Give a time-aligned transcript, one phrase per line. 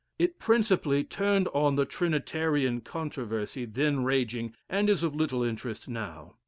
[0.17, 6.37] It principally turned on the Trinitarian controversy then raging, and is of little interest now.